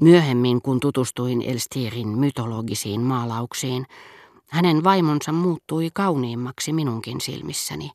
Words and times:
Myöhemmin, 0.00 0.62
kun 0.62 0.80
tutustuin 0.80 1.42
Elstirin 1.42 2.08
mytologisiin 2.08 3.00
maalauksiin, 3.00 3.86
hänen 4.50 4.84
vaimonsa 4.84 5.32
muuttui 5.32 5.90
kauniimmaksi 5.94 6.72
minunkin 6.72 7.20
silmissäni. 7.20 7.90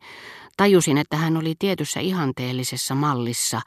Tajusin, 0.58 0.98
että 0.98 1.18
hän 1.18 1.38
oli 1.38 1.56
tietyssä 1.60 2.00
ihanteellisessa 2.00 2.96
mallissa, 2.96 3.62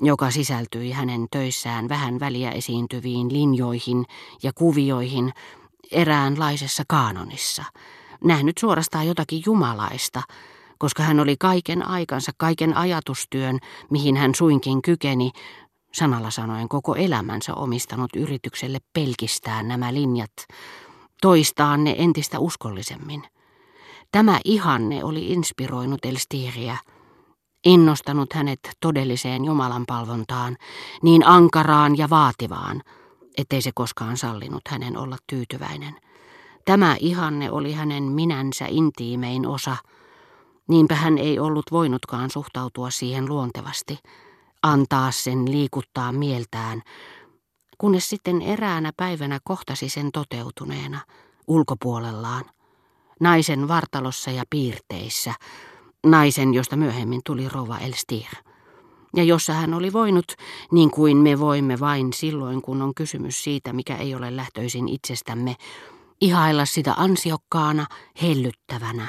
joka 0.00 0.30
sisältyi 0.30 0.90
hänen 0.90 1.26
töissään 1.30 1.88
vähän 1.88 2.20
väliä 2.20 2.50
esiintyviin 2.50 3.32
linjoihin 3.32 4.04
ja 4.42 4.52
kuvioihin 4.54 5.32
eräänlaisessa 5.92 6.82
kaanonissa. 6.88 7.64
Nähnyt 8.24 8.58
suorastaan 8.58 9.06
jotakin 9.06 9.42
jumalaista, 9.46 10.22
koska 10.78 11.02
hän 11.02 11.20
oli 11.20 11.36
kaiken 11.38 11.88
aikansa, 11.88 12.32
kaiken 12.36 12.76
ajatustyön, 12.76 13.58
mihin 13.90 14.16
hän 14.16 14.34
suinkin 14.34 14.82
kykeni, 14.82 15.30
sanalla 15.94 16.30
sanoen 16.30 16.68
koko 16.68 16.94
elämänsä 16.94 17.54
omistanut 17.54 18.16
yritykselle 18.16 18.78
pelkistää 18.92 19.62
nämä 19.62 19.94
linjat, 19.94 20.32
toistaan 21.20 21.84
ne 21.84 21.94
entistä 21.98 22.38
uskollisemmin. 22.38 23.22
Tämä 24.12 24.40
ihanne 24.44 25.04
oli 25.04 25.26
inspiroinut 25.32 26.04
Elstiriä, 26.04 26.76
innostanut 27.64 28.32
hänet 28.32 28.60
todelliseen 28.80 29.44
Jumalan 29.44 29.84
palvontaan, 29.86 30.56
niin 31.02 31.26
ankaraan 31.26 31.98
ja 31.98 32.10
vaativaan, 32.10 32.82
ettei 33.38 33.62
se 33.62 33.70
koskaan 33.74 34.16
sallinut 34.16 34.62
hänen 34.68 34.96
olla 34.96 35.16
tyytyväinen. 35.26 35.94
Tämä 36.64 36.96
ihanne 37.00 37.50
oli 37.50 37.72
hänen 37.72 38.02
minänsä 38.02 38.66
intiimein 38.68 39.46
osa, 39.46 39.76
niinpä 40.68 40.94
hän 40.94 41.18
ei 41.18 41.38
ollut 41.38 41.66
voinutkaan 41.72 42.30
suhtautua 42.30 42.90
siihen 42.90 43.28
luontevasti, 43.28 43.98
antaa 44.64 45.10
sen 45.10 45.50
liikuttaa 45.50 46.12
mieltään, 46.12 46.82
kunnes 47.78 48.10
sitten 48.10 48.42
eräänä 48.42 48.92
päivänä 48.96 49.38
kohtasi 49.44 49.88
sen 49.88 50.12
toteutuneena, 50.12 51.00
ulkopuolellaan, 51.46 52.44
naisen 53.20 53.68
vartalossa 53.68 54.30
ja 54.30 54.44
piirteissä, 54.50 55.34
naisen, 56.06 56.54
josta 56.54 56.76
myöhemmin 56.76 57.20
tuli 57.26 57.48
Rova 57.48 57.78
Elstir, 57.78 58.26
ja 59.16 59.22
jossa 59.22 59.52
hän 59.52 59.74
oli 59.74 59.92
voinut, 59.92 60.32
niin 60.72 60.90
kuin 60.90 61.16
me 61.16 61.38
voimme 61.38 61.80
vain 61.80 62.12
silloin, 62.12 62.62
kun 62.62 62.82
on 62.82 62.94
kysymys 62.94 63.44
siitä, 63.44 63.72
mikä 63.72 63.96
ei 63.96 64.14
ole 64.14 64.36
lähtöisin 64.36 64.88
itsestämme, 64.88 65.56
ihailla 66.20 66.64
sitä 66.64 66.94
ansiokkaana, 66.96 67.86
hellyttävänä, 68.22 69.08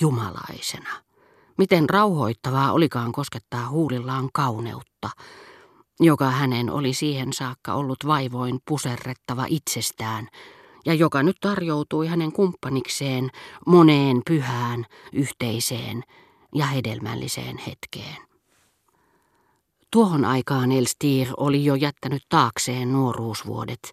jumalaisena. 0.00 1.07
Miten 1.58 1.90
rauhoittavaa 1.90 2.72
olikaan 2.72 3.12
koskettaa 3.12 3.68
huulillaan 3.68 4.28
kauneutta, 4.32 5.10
joka 6.00 6.30
hänen 6.30 6.70
oli 6.70 6.94
siihen 6.94 7.32
saakka 7.32 7.74
ollut 7.74 8.06
vaivoin 8.06 8.58
puserrettava 8.68 9.44
itsestään, 9.48 10.28
ja 10.86 10.94
joka 10.94 11.22
nyt 11.22 11.36
tarjoutui 11.40 12.06
hänen 12.06 12.32
kumppanikseen 12.32 13.30
moneen 13.66 14.22
pyhään, 14.26 14.84
yhteiseen 15.12 16.02
ja 16.54 16.66
hedelmälliseen 16.66 17.58
hetkeen. 17.58 18.16
Tuohon 19.90 20.24
aikaan 20.24 20.72
Elstir 20.72 21.28
oli 21.36 21.64
jo 21.64 21.74
jättänyt 21.74 22.22
taakseen 22.28 22.92
nuoruusvuodet, 22.92 23.92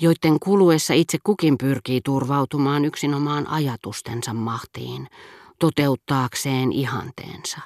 joiden 0.00 0.40
kuluessa 0.40 0.94
itse 0.94 1.18
kukin 1.24 1.58
pyrkii 1.58 2.00
turvautumaan 2.04 2.84
yksinomaan 2.84 3.46
ajatustensa 3.46 4.34
mahtiin, 4.34 5.08
toteuttaakseen 5.58 6.72
ihanteensa. 6.72 7.60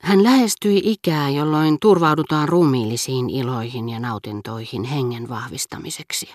Hän 0.00 0.22
lähestyi 0.22 0.80
ikää, 0.84 1.30
jolloin 1.30 1.76
turvaudutaan 1.80 2.48
ruumiillisiin 2.48 3.30
iloihin 3.30 3.88
ja 3.88 4.00
nautintoihin 4.00 4.84
hengen 4.84 5.28
vahvistamiseksi, 5.28 6.28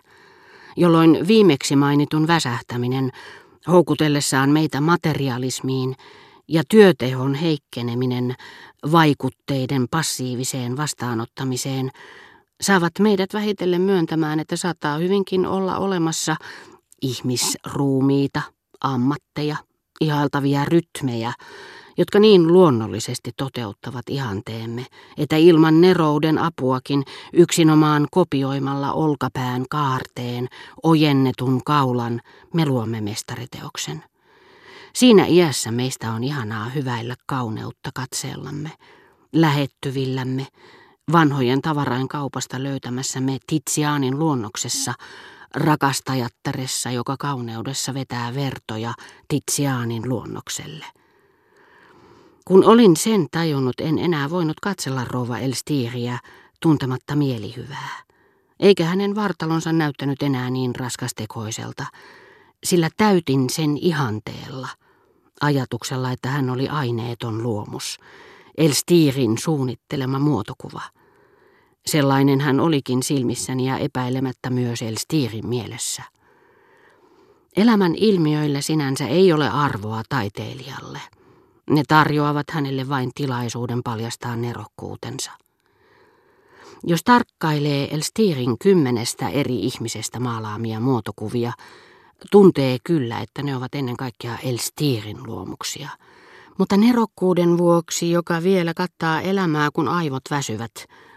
jolloin 0.76 1.28
viimeksi 1.28 1.76
mainitun 1.76 2.28
väsähtäminen 2.28 3.12
houkutellessaan 3.68 4.50
meitä 4.50 4.82
materialismiin 4.82 5.96
ja 6.48 6.64
työtehon 6.70 7.34
heikkeneminen 7.34 8.36
vaikutteiden 8.92 9.88
passiiviseen 9.92 10.78
vastaanottamiseen 10.78 11.92
saavat 12.62 12.92
meidät 13.00 13.34
vähitellen 13.34 13.82
myöntämään, 13.82 14.40
että 14.40 14.56
saattaa 14.56 14.98
hyvinkin 14.98 15.46
olla 15.46 15.78
olemassa 15.78 16.36
ihmisruumiita, 17.02 18.42
ammatteja, 18.82 19.56
ihailtavia 20.02 20.66
rytmejä, 20.66 21.34
jotka 21.98 22.20
niin 22.20 22.48
luonnollisesti 22.48 23.32
toteuttavat 23.38 24.10
ihanteemme, 24.10 24.86
että 25.18 25.36
ilman 25.36 25.82
nerouden 25.82 26.38
apuakin 26.38 27.04
yksinomaan 27.34 28.08
kopioimalla 28.12 28.94
olkapään 28.94 29.66
kaarteen, 29.70 30.48
ojennetun 30.84 31.64
kaulan, 31.64 32.22
me 32.54 32.66
luomme 32.66 33.02
mestariteoksen. 33.02 34.04
Siinä 34.94 35.26
iässä 35.26 35.72
meistä 35.72 36.12
on 36.12 36.24
ihanaa 36.24 36.70
hyväillä 36.70 37.16
kauneutta 37.26 37.90
katseellamme, 37.94 38.72
lähettyvillämme, 39.34 40.48
vanhojen 41.12 41.62
tavarain 41.62 42.08
kaupasta 42.08 42.64
löytämässämme 42.64 43.38
Titsiaanin 43.48 44.20
luonnoksessa, 44.20 44.94
rakastajattaressa, 45.56 46.92
joka 46.92 47.16
kauneudessa 47.20 47.94
vetää 47.94 48.36
vertoja 48.36 48.94
Titsiaanin 49.28 50.10
luonnokselle. 50.10 50.86
Kun 52.46 52.66
olin 52.66 52.98
sen 52.98 53.28
tajunnut, 53.32 53.76
en 53.80 54.00
enää 54.00 54.30
voinut 54.30 54.60
katsella 54.60 55.06
rouva 55.06 55.38
Elstiiriä 55.38 56.20
tuntematta 56.62 57.16
mielihyvää. 57.16 58.04
Eikä 58.60 58.86
hänen 58.86 59.16
vartalonsa 59.16 59.74
näyttänyt 59.74 60.24
enää 60.24 60.50
niin 60.50 60.76
raskastekoiselta, 60.76 61.86
sillä 62.64 62.90
täytin 62.98 63.50
sen 63.50 63.78
ihanteella, 63.78 64.68
ajatuksella, 65.42 66.12
että 66.12 66.30
hän 66.30 66.50
oli 66.50 66.68
aineeton 66.70 67.44
luomus, 67.44 68.00
Elstiirin 68.58 69.38
suunnittelema 69.38 70.20
muotokuva. 70.20 70.82
Sellainen 71.86 72.42
hän 72.42 72.60
olikin 72.60 73.04
silmissäni 73.04 73.68
ja 73.68 73.78
epäilemättä 73.78 74.50
myös 74.50 74.82
Elstiirin 74.82 75.48
mielessä. 75.48 76.04
Elämän 77.56 77.96
ilmiöillä 77.96 78.62
sinänsä 78.62 79.08
ei 79.08 79.34
ole 79.34 79.50
arvoa 79.50 80.02
taiteilijalle. 80.10 81.00
Ne 81.70 81.84
tarjoavat 81.88 82.50
hänelle 82.52 82.90
vain 82.90 83.12
tilaisuuden 83.16 83.84
paljastaa 83.84 84.36
nerokkuutensa. 84.36 85.32
Jos 86.84 87.04
tarkkailee 87.04 87.94
Elstirin 87.94 88.58
kymmenestä 88.60 89.30
eri 89.30 89.60
ihmisestä 89.60 90.20
maalaamia 90.20 90.80
muotokuvia, 90.80 91.54
tuntee 92.32 92.78
kyllä, 92.84 93.20
että 93.20 93.44
ne 93.44 93.56
ovat 93.56 93.76
ennen 93.76 93.98
kaikkea 93.98 94.38
Elstirin 94.44 95.24
luomuksia. 95.24 95.90
Mutta 96.58 96.78
nerokkuuden 96.78 97.58
vuoksi, 97.58 98.12
joka 98.12 98.44
vielä 98.44 98.74
kattaa 98.74 99.22
elämää, 99.22 99.70
kun 99.74 99.88
aivot 99.88 100.24
väsyvät, 100.32 100.72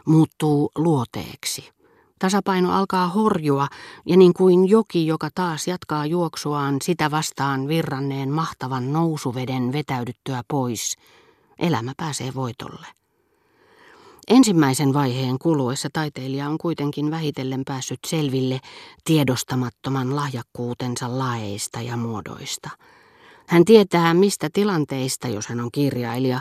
muuttuu 0.07 0.71
luoteeksi. 0.77 1.75
Tasapaino 2.19 2.73
alkaa 2.73 3.09
horjua 3.09 3.69
ja 4.07 4.17
niin 4.17 4.35
kuin 4.35 4.69
joki, 4.69 5.07
joka 5.07 5.29
taas 5.35 5.69
jatkaa 5.69 6.07
juoksuaan 6.07 6.77
sitä 6.83 7.11
vastaan 7.11 7.69
virranneen 7.69 8.31
mahtavan 8.31 8.93
nousuveden 8.93 9.73
vetäydyttyä 9.73 10.43
pois, 10.49 10.97
elämä 11.59 11.93
pääsee 11.97 12.35
voitolle. 12.35 12.87
Ensimmäisen 14.29 14.95
vaiheen 14.95 15.39
kuluessa 15.39 15.89
taiteilija 15.93 16.49
on 16.49 16.59
kuitenkin 16.59 17.11
vähitellen 17.11 17.63
päässyt 17.65 18.01
selville 18.07 18.61
tiedostamattoman 19.05 20.17
lahjakkuutensa 20.17 21.19
laeista 21.19 21.81
ja 21.81 21.97
muodoista. 21.97 22.71
Hän 23.49 23.65
tietää, 23.65 24.15
mistä 24.15 24.49
tilanteista, 24.53 25.29
jos 25.29 25.47
hän 25.47 25.61
on 25.61 25.69
kirjailija, 25.73 26.41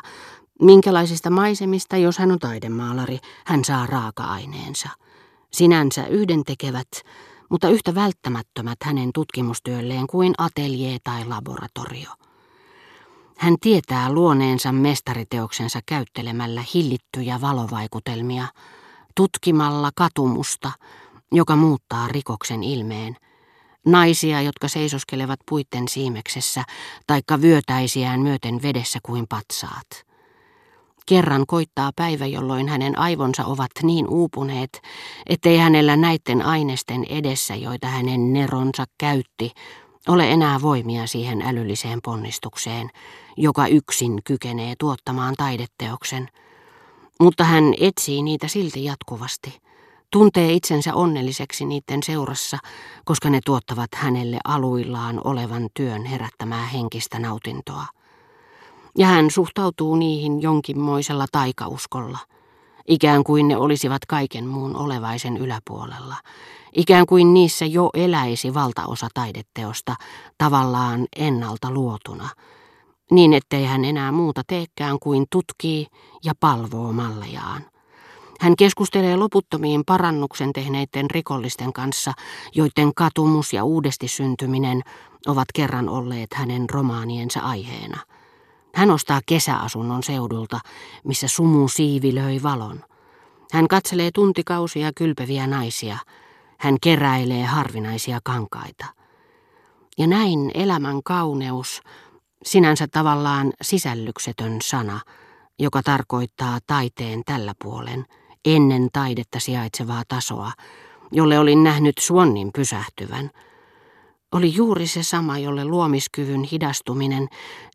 minkälaisista 0.61 1.29
maisemista, 1.29 1.97
jos 1.97 2.17
hän 2.17 2.31
on 2.31 2.39
taidemaalari, 2.39 3.19
hän 3.45 3.65
saa 3.65 3.85
raaka-aineensa– 3.85 4.89
sinänsä 5.53 6.07
yhdentekevät, 6.07 6.87
mutta 7.49 7.69
yhtä 7.69 7.95
välttämättömät 7.95 8.77
hänen 8.83 9.09
tutkimustyölleen 9.13 10.07
kuin 10.07 10.33
ateljee 10.37 10.97
tai 11.03 11.25
laboratorio. 11.25 12.09
Hän 13.37 13.55
tietää 13.61 14.13
luoneensa 14.13 14.71
mestariteoksensa 14.71 15.79
käyttelemällä 15.85 16.63
hillittyjä 16.73 17.41
valovaikutelmia, 17.41 18.47
tutkimalla 19.15 19.91
katumusta, 19.95 20.71
joka 21.31 21.55
muuttaa 21.55 22.07
rikoksen 22.07 22.63
ilmeen, 22.63 23.15
naisia, 23.85 24.41
jotka 24.41 24.67
seisoskelevat 24.67 25.39
puitten 25.49 25.87
siimeksessä, 25.87 26.63
taikka 27.07 27.41
vyötäisiään 27.41 28.19
myöten 28.19 28.61
vedessä 28.61 28.99
kuin 29.03 29.25
patsaat. 29.29 30.12
Kerran 31.05 31.43
koittaa 31.47 31.91
päivä, 31.95 32.25
jolloin 32.25 32.69
hänen 32.69 32.99
aivonsa 32.99 33.45
ovat 33.45 33.71
niin 33.83 34.07
uupuneet, 34.09 34.81
ettei 35.29 35.57
hänellä 35.57 35.95
näiden 35.95 36.41
ainesten 36.45 37.05
edessä, 37.09 37.55
joita 37.55 37.87
hänen 37.87 38.33
neronsa 38.33 38.85
käytti, 38.97 39.51
ole 40.07 40.31
enää 40.31 40.61
voimia 40.61 41.07
siihen 41.07 41.41
älylliseen 41.41 41.99
ponnistukseen, 42.03 42.89
joka 43.37 43.67
yksin 43.67 44.19
kykenee 44.23 44.73
tuottamaan 44.79 45.35
taideteoksen. 45.37 46.29
Mutta 47.19 47.43
hän 47.43 47.73
etsii 47.79 48.23
niitä 48.23 48.47
silti 48.47 48.83
jatkuvasti, 48.83 49.63
Tuntee 50.13 50.53
itsensä 50.53 50.93
onnelliseksi 50.93 51.65
niiden 51.65 52.03
seurassa, 52.03 52.57
koska 53.05 53.29
ne 53.29 53.39
tuottavat 53.45 53.89
hänelle 53.95 54.39
aluillaan 54.43 55.21
olevan 55.23 55.69
työn 55.73 56.05
herättämää 56.05 56.65
henkistä 56.65 57.19
nautintoa. 57.19 57.85
Ja 58.97 59.07
hän 59.07 59.31
suhtautuu 59.31 59.95
niihin 59.95 60.41
jonkinmoisella 60.41 61.25
taikauskolla, 61.31 62.17
ikään 62.87 63.23
kuin 63.23 63.47
ne 63.47 63.57
olisivat 63.57 64.05
kaiken 64.05 64.47
muun 64.47 64.75
olevaisen 64.75 65.37
yläpuolella, 65.37 66.15
ikään 66.75 67.05
kuin 67.05 67.33
niissä 67.33 67.65
jo 67.65 67.89
eläisi 67.93 68.53
valtaosa 68.53 69.07
taideteosta 69.13 69.95
tavallaan 70.37 71.07
ennalta 71.15 71.71
luotuna, 71.71 72.29
niin 73.11 73.33
ettei 73.33 73.65
hän 73.65 73.85
enää 73.85 74.11
muuta 74.11 74.41
teekään 74.47 74.99
kuin 74.99 75.25
tutkii 75.31 75.87
ja 76.25 76.33
palvoo 76.39 76.93
mallejaan. 76.93 77.61
Hän 78.39 78.55
keskustelee 78.55 79.15
loputtomiin 79.15 79.83
parannuksen 79.85 80.53
tehneiden 80.53 81.11
rikollisten 81.11 81.73
kanssa, 81.73 82.13
joiden 82.55 82.91
katumus 82.95 83.53
ja 83.53 83.63
uudesti 83.63 84.07
syntyminen 84.07 84.81
ovat 85.27 85.47
kerran 85.53 85.89
olleet 85.89 86.33
hänen 86.33 86.69
romaaniensa 86.69 87.39
aiheena. 87.39 87.97
Hän 88.75 88.91
ostaa 88.91 89.21
kesäasunnon 89.25 90.03
seudulta, 90.03 90.59
missä 91.03 91.27
sumu 91.27 91.67
siivi 91.67 92.15
löi 92.15 92.43
valon. 92.43 92.83
Hän 93.51 93.67
katselee 93.67 94.11
tuntikausia 94.13 94.91
kylpeviä 94.95 95.47
naisia. 95.47 95.97
Hän 96.59 96.77
keräilee 96.81 97.45
harvinaisia 97.45 98.19
kankaita. 98.23 98.85
Ja 99.97 100.07
näin 100.07 100.51
elämän 100.53 101.03
kauneus, 101.03 101.81
sinänsä 102.45 102.87
tavallaan 102.91 103.53
sisällyksetön 103.61 104.57
sana, 104.63 104.99
joka 105.59 105.83
tarkoittaa 105.83 106.59
taiteen 106.67 107.21
tällä 107.25 107.53
puolen– 107.63 108.05
ennen 108.45 108.89
taidetta 108.93 109.39
sijaitsevaa 109.39 110.03
tasoa, 110.07 110.51
jolle 111.11 111.39
olin 111.39 111.63
nähnyt 111.63 111.97
suonnin 111.99 112.51
pysähtyvän, 112.53 113.29
oli 114.33 114.55
juuri 114.55 114.87
se 114.87 115.03
sama, 115.03 115.37
jolle 115.37 115.65
luomiskyvyn 115.65 116.43
hidastuminen, 116.43 117.27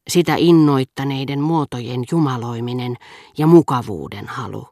sitä 0.09 0.35
innoittaneiden 0.39 1.41
muotojen 1.41 2.05
jumaloiminen 2.11 2.97
ja 3.39 3.47
mukavuuden 3.47 4.29
halu 4.29 4.69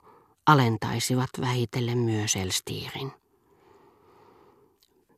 alentaisivat 0.47 1.31
vähitellen 1.41 1.99
myös 1.99 2.37
Elstiirin. 2.37 3.13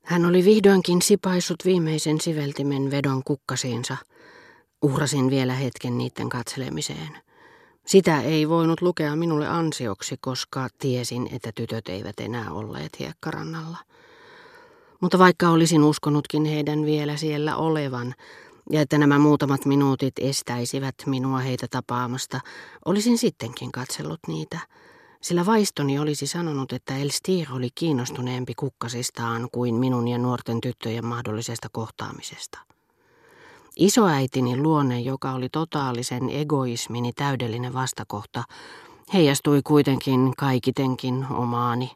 Hän 0.03 0.26
oli 0.26 0.44
vihdoinkin 0.44 1.03
sipaissut 1.03 1.65
viimeisen 1.65 2.20
siveltimen 2.20 2.91
vedon 2.91 3.23
kukkasiinsa. 3.25 3.97
Uhrasin 4.82 5.31
vielä 5.31 5.55
hetken 5.55 5.99
niiden 5.99 6.29
katselemiseen. 6.29 7.19
Sitä 7.87 8.20
ei 8.20 8.49
voinut 8.49 8.82
lukea 8.82 9.17
minulle 9.17 9.49
ansioksi, 9.49 10.17
koska 10.20 10.69
tiesin, 10.79 11.29
että 11.32 11.53
tytöt 11.55 11.88
eivät 11.88 12.20
enää 12.20 12.53
olleet 12.53 12.99
hiekkarannalla. 12.99 13.79
Mutta 15.00 15.18
vaikka 15.18 15.48
olisin 15.48 15.84
uskonutkin 15.84 16.44
heidän 16.44 16.86
vielä 16.86 17.16
siellä 17.16 17.56
olevan, 17.56 18.14
ja 18.70 18.80
että 18.80 18.98
nämä 18.98 19.18
muutamat 19.18 19.64
minuutit 19.64 20.14
estäisivät 20.20 20.94
minua 21.06 21.38
heitä 21.38 21.66
tapaamasta, 21.70 22.40
olisin 22.84 23.18
sittenkin 23.18 23.72
katsellut 23.72 24.20
niitä, 24.26 24.58
sillä 25.20 25.46
vaistoni 25.46 25.98
olisi 25.98 26.26
sanonut, 26.26 26.72
että 26.72 26.96
Elstir 26.96 27.46
oli 27.52 27.68
kiinnostuneempi 27.74 28.54
kukkasistaan 28.54 29.48
kuin 29.52 29.74
minun 29.74 30.08
ja 30.08 30.18
nuorten 30.18 30.60
tyttöjen 30.60 31.06
mahdollisesta 31.06 31.68
kohtaamisesta. 31.72 32.58
Isoäitini 33.76 34.56
luonne, 34.56 35.00
joka 35.00 35.32
oli 35.32 35.48
totaalisen 35.48 36.30
egoismini 36.30 37.12
täydellinen 37.12 37.72
vastakohta, 37.72 38.44
heijastui 39.14 39.60
kuitenkin 39.64 40.32
kaikitenkin 40.36 41.26
omaani. 41.30 41.90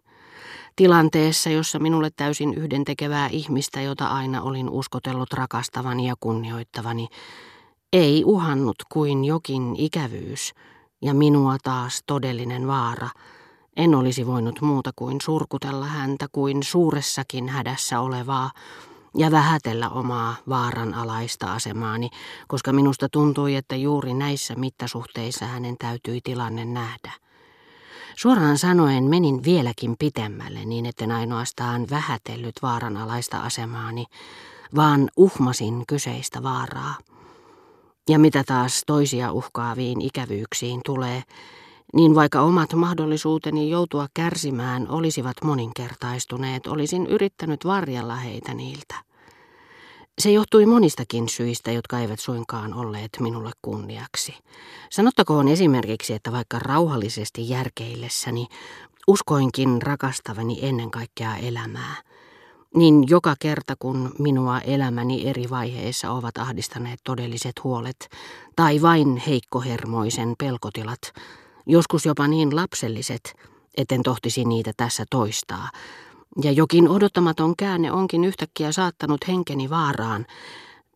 Tilanteessa, 0.77 1.51
jossa 1.51 1.79
minulle 1.79 2.11
täysin 2.17 2.55
yhdentekevää 2.55 3.29
ihmistä, 3.29 3.81
jota 3.81 4.07
aina 4.07 4.43
olin 4.43 4.71
uskotellut 4.71 5.33
rakastavani 5.33 6.09
ja 6.09 6.15
kunnioittavani, 6.21 7.09
ei 7.93 8.25
uhannut 8.25 8.77
kuin 8.93 9.25
jokin 9.25 9.77
ikävyys 9.79 10.53
ja 11.03 11.15
minua 11.15 11.57
taas 11.63 12.03
todellinen 12.07 12.67
vaara. 12.67 13.09
En 13.77 13.95
olisi 13.95 14.27
voinut 14.27 14.61
muuta 14.61 14.91
kuin 14.97 15.21
surkutella 15.21 15.87
häntä 15.87 16.27
kuin 16.33 16.63
suuressakin 16.63 17.49
hädässä 17.49 18.01
olevaa, 18.01 18.51
ja 19.17 19.31
vähätellä 19.31 19.89
omaa 19.89 20.35
vaaranalaista 20.49 21.53
asemaani, 21.53 22.09
koska 22.49 22.73
minusta 22.73 23.09
tuntui, 23.13 23.57
että 23.57 23.77
juuri 23.77 24.15
näissä 24.15 24.55
mittasuhteissa 24.55 25.47
hänen 25.47 25.77
täytyi 25.79 26.21
tilanne 26.25 26.65
nähdä. 26.65 27.13
Suoraan 28.17 28.59
sanoen 28.59 29.05
menin 29.05 29.45
vieläkin 29.45 29.97
pitemmälle 29.99 30.65
niin, 30.65 30.87
etten 30.87 31.13
ainoastaan 31.13 31.87
vähätellyt 31.91 32.55
vaaranalaista 32.63 33.41
asemaani, 33.41 34.05
vaan 34.77 35.09
uhmasin 35.17 35.85
kyseistä 35.87 36.43
vaaraa. 36.43 36.95
Ja 38.09 38.19
mitä 38.19 38.45
taas 38.45 38.83
toisia 38.87 39.33
uhkaaviin 39.33 40.01
ikävyyksiin 40.01 40.81
tulee, 40.85 41.23
niin 41.95 42.15
vaikka 42.15 42.41
omat 42.41 42.73
mahdollisuuteni 42.73 43.71
joutua 43.71 44.07
kärsimään 44.15 44.89
olisivat 44.89 45.37
moninkertaistuneet, 45.45 46.67
olisin 46.67 47.07
yrittänyt 47.07 47.65
varjella 47.65 48.17
heitä 48.17 48.55
niiltä. 48.55 49.12
Se 50.23 50.31
johtui 50.31 50.67
monistakin 50.67 51.29
syistä, 51.29 51.73
jotka 51.73 51.99
eivät 51.99 52.21
suinkaan 52.21 52.75
olleet 52.75 53.11
minulle 53.21 53.51
kunniaksi. 53.63 54.35
Sanottakoon 54.91 55.49
esimerkiksi, 55.49 56.13
että 56.13 56.33
vaikka 56.33 56.59
rauhallisesti 56.59 57.49
järkeillessäni 57.49 58.47
uskoinkin 59.07 59.83
rakastavani 59.83 60.59
ennen 60.63 60.91
kaikkea 60.91 61.37
elämää, 61.37 61.95
niin 62.75 63.09
joka 63.09 63.35
kerta 63.41 63.75
kun 63.79 64.13
minua 64.19 64.61
elämäni 64.61 65.29
eri 65.29 65.51
vaiheissa 65.51 66.11
ovat 66.11 66.39
ahdistaneet 66.39 67.01
todelliset 67.05 67.65
huolet 67.65 68.09
tai 68.57 68.83
vain 68.83 69.17
heikkohermoisen 69.17 70.35
pelkotilat, 70.39 71.13
joskus 71.67 72.07
jopa 72.07 72.29
niin 72.29 72.57
lapselliset, 72.57 73.35
etten 73.77 74.03
tohtisi 74.03 74.45
niitä 74.45 74.73
tässä 74.77 75.05
toistaa. 75.11 75.69
Ja 76.43 76.53
jokin 76.53 76.89
odottamaton 76.89 77.57
käänne 77.57 77.93
onkin 77.93 78.25
yhtäkkiä 78.25 78.73
saattanut 78.73 79.29
henkeni 79.29 79.71
vaaraan. 79.71 80.27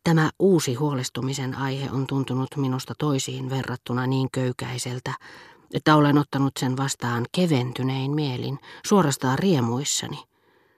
Tämä 0.05 0.31
uusi 0.39 0.75
huolestumisen 0.75 1.55
aihe 1.55 1.91
on 1.91 2.07
tuntunut 2.07 2.57
minusta 2.57 2.95
toisiin 2.99 3.51
verrattuna 3.51 4.07
niin 4.07 4.29
köykäiseltä, 4.33 5.15
että 5.75 5.97
olen 5.97 6.19
ottanut 6.19 6.53
sen 6.61 6.77
vastaan 6.77 7.27
keventynein 7.33 8.11
mielin, 8.11 8.59
suorastaan 8.87 9.39
riemuissani. 9.39 10.36